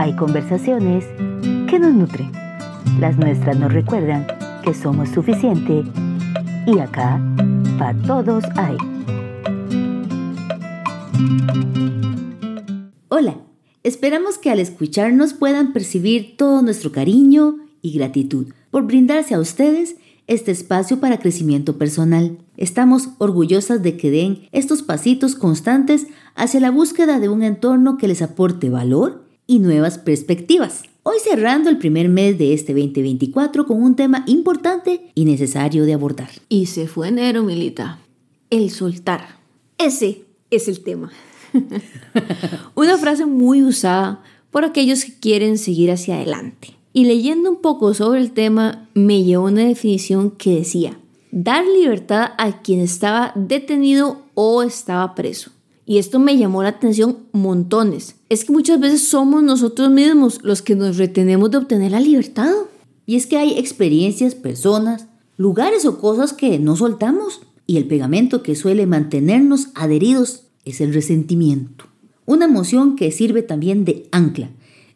[0.00, 1.04] Hay conversaciones
[1.68, 2.32] que nos nutren.
[3.00, 4.26] Las nuestras nos recuerdan
[4.64, 5.84] que somos suficiente
[6.66, 7.20] y acá
[7.78, 8.78] para todos hay.
[13.08, 13.36] Hola,
[13.82, 19.96] esperamos que al escucharnos puedan percibir todo nuestro cariño y gratitud por brindarse a ustedes
[20.26, 22.38] este espacio para crecimiento personal.
[22.56, 26.06] Estamos orgullosas de que den estos pasitos constantes
[26.36, 29.19] hacia la búsqueda de un entorno que les aporte valor
[29.50, 30.84] y nuevas perspectivas.
[31.02, 35.92] Hoy cerrando el primer mes de este 2024 con un tema importante y necesario de
[35.92, 36.30] abordar.
[36.48, 37.98] Y se fue enero, Milita.
[38.48, 39.40] El soltar.
[39.76, 41.10] Ese es el tema.
[42.76, 46.76] Una frase muy usada por aquellos que quieren seguir hacia adelante.
[46.92, 50.96] Y leyendo un poco sobre el tema, me llevó una definición que decía,
[51.32, 55.50] dar libertad a quien estaba detenido o estaba preso.
[55.86, 58.16] Y esto me llamó la atención montones.
[58.28, 62.52] Es que muchas veces somos nosotros mismos los que nos retenemos de obtener la libertad.
[63.06, 67.40] Y es que hay experiencias, personas, lugares o cosas que no soltamos.
[67.66, 71.86] Y el pegamento que suele mantenernos adheridos es el resentimiento.
[72.26, 74.50] Una emoción que sirve también de ancla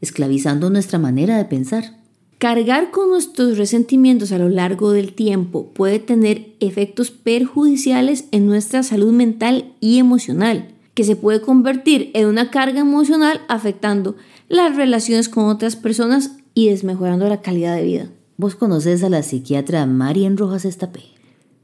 [0.05, 1.97] esclavizando nuestra manera de pensar.
[2.39, 8.83] Cargar con nuestros resentimientos a lo largo del tiempo puede tener efectos perjudiciales en nuestra
[8.83, 14.17] salud mental y emocional, que se puede convertir en una carga emocional afectando
[14.49, 18.09] las relaciones con otras personas y desmejorando la calidad de vida.
[18.37, 21.03] ¿Vos conoces a la psiquiatra Marian Rojas Estapé?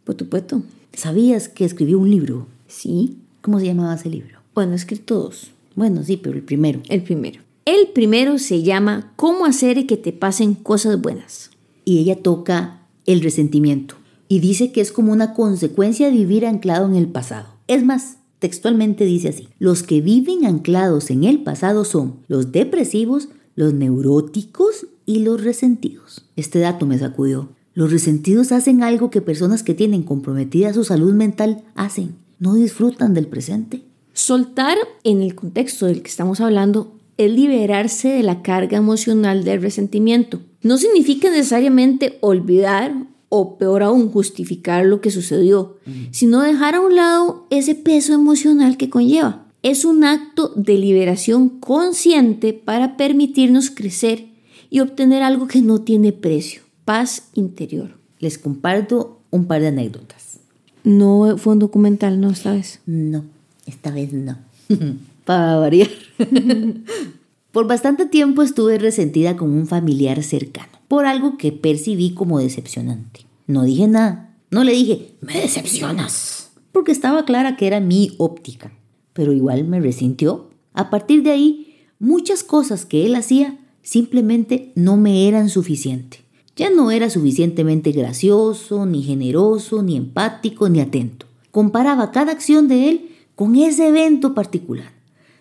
[0.05, 0.63] Por supuesto.
[0.93, 2.47] ¿Sabías que escribió un libro?
[2.67, 3.19] Sí.
[3.41, 4.41] ¿Cómo se llamaba ese libro?
[4.55, 5.51] Bueno, escrito dos.
[5.75, 6.81] Bueno, sí, pero el primero.
[6.89, 7.41] El primero.
[7.65, 11.51] El primero se llama Cómo hacer que te pasen cosas buenas.
[11.85, 13.97] Y ella toca el resentimiento
[14.29, 17.49] y dice que es como una consecuencia de vivir anclado en el pasado.
[17.67, 23.29] Es más, textualmente dice así, los que viven anclados en el pasado son los depresivos,
[23.55, 26.25] los neuróticos y los resentidos.
[26.35, 27.51] Este dato me sacudió.
[27.75, 32.17] Los resentidos hacen algo que personas que tienen comprometida su salud mental hacen.
[32.39, 33.83] No disfrutan del presente.
[34.13, 39.61] Soltar, en el contexto del que estamos hablando, es liberarse de la carga emocional del
[39.61, 40.41] resentimiento.
[40.63, 42.95] No significa necesariamente olvidar
[43.31, 45.79] o peor aún justificar lo que sucedió,
[46.11, 49.47] sino dejar a un lado ese peso emocional que conlleva.
[49.63, 54.27] Es un acto de liberación consciente para permitirnos crecer
[54.69, 57.97] y obtener algo que no tiene precio, paz interior.
[58.19, 60.41] Les comparto un par de anécdotas.
[60.83, 62.31] No fue un documental, ¿no?
[62.31, 62.81] Esta vez.
[62.85, 63.25] No,
[63.65, 64.39] esta vez no.
[65.25, 65.89] para variar.
[67.53, 73.27] por bastante tiempo estuve resentida con un familiar cercano, por algo que percibí como decepcionante.
[73.47, 78.73] No dije nada, no le dije, me decepcionas, porque estaba clara que era mi óptica,
[79.13, 80.51] pero igual me resintió.
[80.75, 86.21] A partir de ahí, muchas cosas que él hacía simplemente no me eran suficientes.
[86.55, 91.27] Ya no era suficientemente gracioso, ni generoso, ni empático, ni atento.
[91.51, 95.00] Comparaba cada acción de él con ese evento particular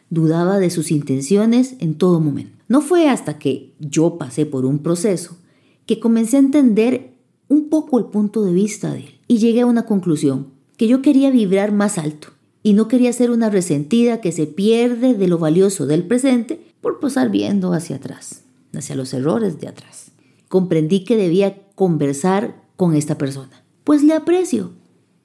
[0.10, 2.58] dudaba de sus intenciones en todo momento.
[2.68, 5.38] No fue hasta que yo pasé por un proceso
[5.86, 7.14] que comencé a entender
[7.48, 11.02] un poco el punto de vista de él y llegué a una conclusión, que yo
[11.02, 12.30] quería vibrar más alto
[12.64, 17.00] y no quería ser una resentida que se pierde de lo valioso del presente por
[17.00, 18.44] pasar viendo hacia atrás,
[18.74, 20.12] hacia los errores de atrás.
[20.48, 24.72] Comprendí que debía conversar con esta persona, pues le aprecio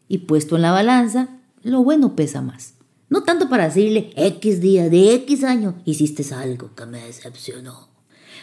[0.09, 1.29] y puesto en la balanza,
[1.63, 2.74] lo bueno pesa más.
[3.15, 7.87] No tanto para decirle X día de X año hiciste algo que me decepcionó.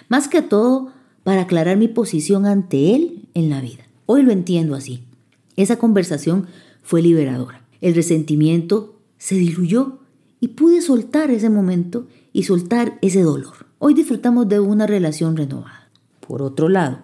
[0.08, 0.94] Más que todo
[1.26, 3.84] para aclarar mi posición ante él en la vida.
[4.06, 5.04] Hoy lo entiendo así.
[5.58, 6.48] Esa conversación
[6.84, 7.68] fue liberadora.
[7.82, 10.00] El resentimiento se diluyó
[10.40, 13.66] y pude soltar ese momento y soltar ese dolor.
[13.78, 15.90] Hoy disfrutamos de una relación renovada.
[16.26, 17.00] Por otro lado,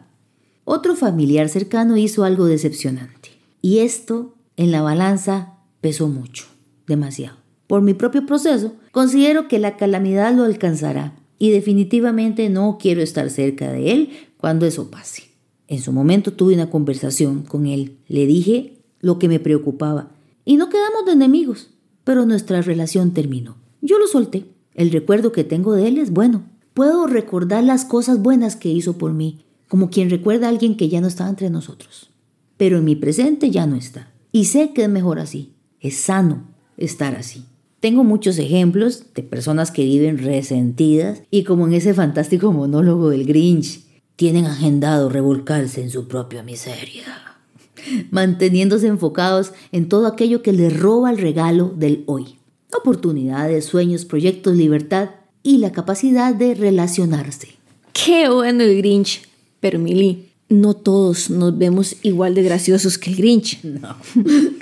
[0.63, 3.31] otro familiar cercano hizo algo decepcionante.
[3.61, 6.45] Y esto en la balanza pesó mucho,
[6.87, 7.36] demasiado.
[7.67, 13.29] Por mi propio proceso, considero que la calamidad lo alcanzará y definitivamente no quiero estar
[13.29, 15.23] cerca de él cuando eso pase.
[15.67, 20.11] En su momento tuve una conversación con él, le dije lo que me preocupaba
[20.45, 21.69] y no quedamos de enemigos,
[22.05, 23.57] pero nuestra relación terminó.
[23.81, 24.45] Yo lo solté.
[24.73, 26.43] El recuerdo que tengo de él es bueno.
[26.73, 30.87] Puedo recordar las cosas buenas que hizo por mí, como quien recuerda a alguien que
[30.87, 32.11] ya no estaba entre nosotros.
[32.55, 34.13] Pero en mi presente ya no está.
[34.31, 35.53] Y sé que es mejor así.
[35.81, 36.43] Es sano
[36.77, 37.43] estar así.
[37.87, 43.25] Tengo muchos ejemplos de personas que viven resentidas y como en ese fantástico monólogo del
[43.25, 43.79] Grinch,
[44.17, 47.05] tienen agendado revolcarse en su propia miseria,
[48.11, 52.35] manteniéndose enfocados en todo aquello que les roba el regalo del hoy.
[52.77, 55.11] Oportunidades, sueños, proyectos, libertad,
[55.41, 57.55] y la capacidad de relacionarse.
[57.93, 59.21] Qué bueno el Grinch.
[59.61, 63.63] Pero Mili, no todos nos vemos igual de graciosos que el Grinch.
[63.63, 63.95] No.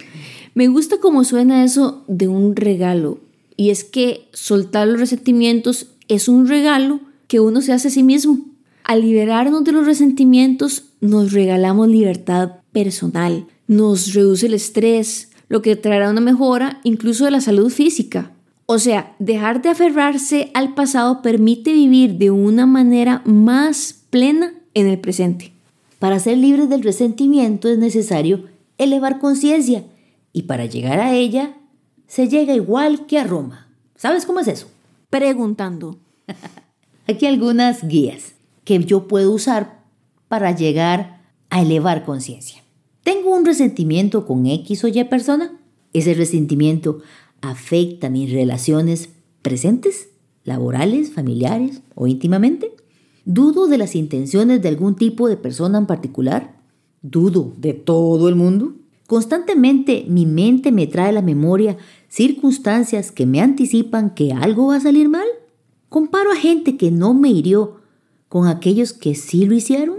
[0.56, 3.20] Me gusta cómo suena eso de un regalo.
[3.58, 8.04] Y es que soltar los resentimientos es un regalo que uno se hace a sí
[8.04, 8.40] mismo.
[8.86, 15.76] Al liberarnos de los resentimientos, nos regalamos libertad personal, nos reduce el estrés, lo que
[15.76, 18.32] traerá una mejora incluso de la salud física.
[18.66, 24.88] O sea, dejar de aferrarse al pasado permite vivir de una manera más plena en
[24.88, 25.52] el presente.
[26.00, 28.46] Para ser libres del resentimiento es necesario
[28.78, 29.84] elevar conciencia
[30.36, 31.56] y para llegar a ella
[32.08, 33.70] se llega igual que a Roma.
[33.96, 34.68] ¿Sabes cómo es eso?
[35.10, 35.98] Preguntando.
[37.08, 38.34] Aquí algunas guías
[38.66, 39.80] que yo puedo usar
[40.28, 42.62] para llegar a elevar conciencia.
[43.04, 45.58] ¿Tengo un resentimiento con X o Y persona?
[45.94, 47.00] ¿Ese resentimiento
[47.40, 49.12] afecta mis relaciones
[49.42, 50.10] presentes,
[50.44, 52.76] laborales, familiares o íntimamente?
[53.24, 56.58] ¿Dudo de las intenciones de algún tipo de persona en particular?
[57.02, 58.74] ¿Dudo de todo el mundo?
[59.08, 61.78] Constantemente mi mente me trae a la memoria
[62.10, 65.28] circunstancias que me anticipan que algo va a salir mal.
[65.90, 67.82] Comparo a gente que no me hirió
[68.30, 69.98] con aquellos que sí lo hicieron.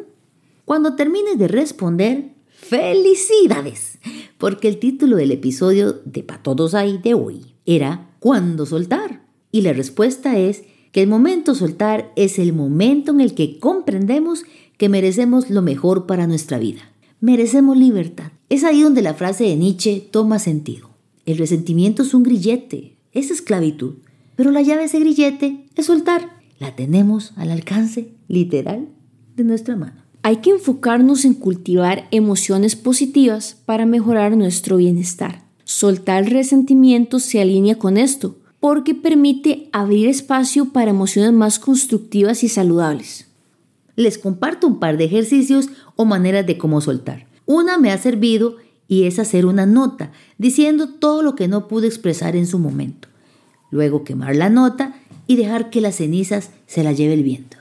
[0.64, 3.98] Cuando termines de responder, felicidades,
[4.38, 9.24] porque el título del episodio de Pa' Todos Hay de hoy era ¿Cuándo soltar?
[9.52, 14.44] Y la respuesta es que el momento soltar es el momento en el que comprendemos
[14.78, 16.80] que merecemos lo mejor para nuestra vida.
[17.20, 18.32] Merecemos libertad.
[18.48, 20.90] Es ahí donde la frase de Nietzsche toma sentido.
[21.24, 23.94] El resentimiento es un grillete, es esclavitud,
[24.36, 26.38] pero la llave de ese grillete es soltar.
[26.60, 28.88] La tenemos al alcance literal
[29.34, 30.04] de nuestra mano.
[30.22, 35.44] Hay que enfocarnos en cultivar emociones positivas para mejorar nuestro bienestar.
[35.64, 42.44] Soltar el resentimiento se alinea con esto, porque permite abrir espacio para emociones más constructivas
[42.44, 43.26] y saludables.
[43.96, 47.25] Les comparto un par de ejercicios o maneras de cómo soltar.
[47.46, 48.56] Una me ha servido
[48.88, 53.08] y es hacer una nota diciendo todo lo que no pude expresar en su momento.
[53.70, 54.94] Luego quemar la nota
[55.26, 57.56] y dejar que las cenizas se la lleve el viento.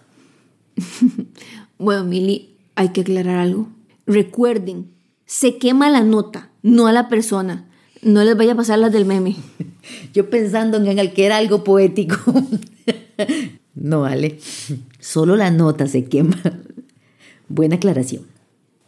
[1.78, 3.70] bueno, Mili, hay que aclarar algo.
[4.06, 4.92] Recuerden,
[5.26, 7.66] se quema la nota, no a la persona.
[8.02, 9.36] No les vaya a pasar las del meme.
[10.14, 12.18] Yo pensando en el que era algo poético.
[13.76, 14.40] no vale.
[15.00, 16.40] Solo la nota se quema.
[17.48, 18.24] Buena aclaración.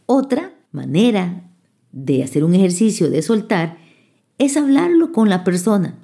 [0.05, 1.51] Otra manera
[1.91, 3.77] de hacer un ejercicio de soltar
[4.37, 5.95] es hablarlo con la persona,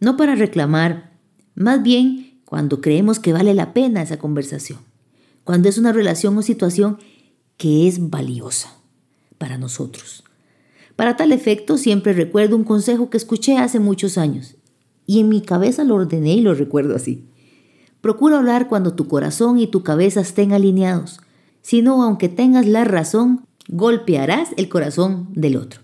[0.00, 1.12] no para reclamar,
[1.54, 4.78] más bien cuando creemos que vale la pena esa conversación,
[5.44, 6.98] cuando es una relación o situación
[7.56, 8.72] que es valiosa
[9.38, 10.24] para nosotros.
[10.96, 14.56] Para tal efecto, siempre recuerdo un consejo que escuché hace muchos años
[15.06, 17.28] y en mi cabeza lo ordené y lo recuerdo así.
[18.00, 21.20] Procura hablar cuando tu corazón y tu cabeza estén alineados,
[21.60, 25.80] si no, aunque tengas la razón, golpearás el corazón del otro.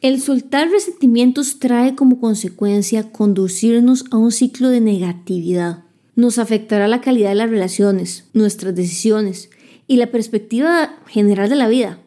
[0.00, 5.84] El soltar resentimientos trae como consecuencia conducirnos a un ciclo de negatividad.
[6.16, 9.50] Nos afectará la calidad de las relaciones, nuestras decisiones
[9.86, 12.00] y la perspectiva general de la vida.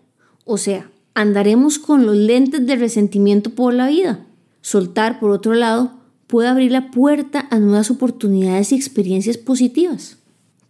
[0.43, 4.25] O sea, andaremos con los lentes de resentimiento por la vida.
[4.61, 5.93] Soltar, por otro lado,
[6.27, 10.17] puede abrir la puerta a nuevas oportunidades y experiencias positivas.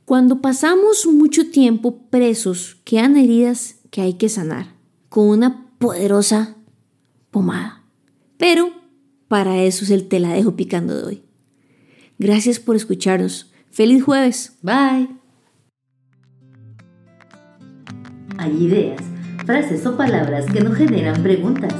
[0.05, 4.73] Cuando pasamos mucho tiempo presos, quedan heridas que hay que sanar
[5.07, 6.57] con una poderosa
[7.31, 7.81] pomada.
[8.37, 8.71] Pero
[9.29, 11.23] para eso es el te la dejo picando de hoy.
[12.19, 13.53] Gracias por escucharnos.
[13.71, 14.57] Feliz jueves.
[14.61, 15.07] Bye.
[18.37, 18.99] Hay ideas,
[19.45, 21.73] frases o palabras que nos generan preguntas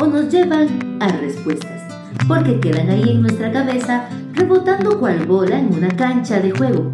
[0.00, 1.82] o nos llevan a respuestas,
[2.26, 6.92] porque quedan ahí en nuestra cabeza rebotando cual bola en una cancha de juego.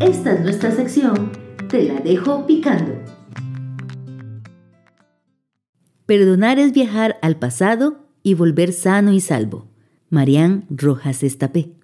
[0.00, 1.32] Esta es nuestra sección,
[1.70, 2.91] te la dejo picando.
[6.06, 9.68] Perdonar es viajar al pasado y volver sano y salvo.
[10.10, 11.74] Marián Rojas Estapé.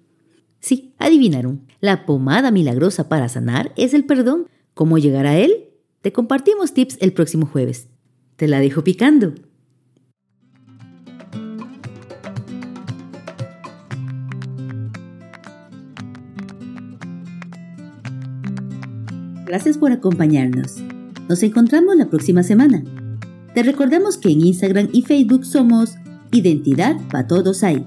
[0.59, 1.65] Sí, adivinaron.
[1.79, 4.47] La pomada milagrosa para sanar es el perdón.
[4.73, 5.69] ¿Cómo llegar a él?
[6.01, 7.87] Te compartimos tips el próximo jueves.
[8.35, 9.33] Te la dejo picando.
[19.45, 20.77] Gracias por acompañarnos.
[21.27, 22.83] Nos encontramos la próxima semana.
[23.59, 25.95] Te recordamos que en Instagram y Facebook somos
[26.31, 27.83] Identidad para Todos Hay.